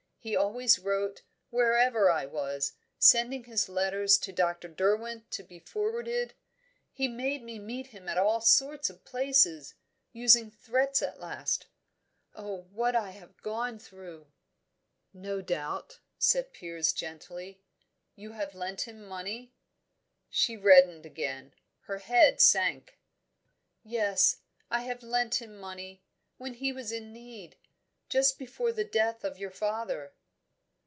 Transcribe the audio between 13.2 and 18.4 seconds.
gone through!" "No doubt," said Piers gently, "you